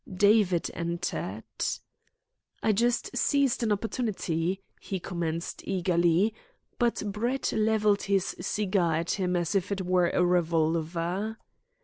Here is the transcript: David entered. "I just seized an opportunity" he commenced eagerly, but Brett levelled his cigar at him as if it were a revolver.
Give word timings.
David 0.11 0.71
entered. 0.73 1.43
"I 2.63 2.71
just 2.71 3.15
seized 3.15 3.61
an 3.61 3.71
opportunity" 3.71 4.63
he 4.81 4.99
commenced 4.99 5.61
eagerly, 5.63 6.33
but 6.79 7.03
Brett 7.05 7.53
levelled 7.53 8.01
his 8.09 8.35
cigar 8.41 8.95
at 8.95 9.11
him 9.11 9.35
as 9.35 9.53
if 9.53 9.71
it 9.71 9.85
were 9.85 10.09
a 10.09 10.25
revolver. 10.25 11.37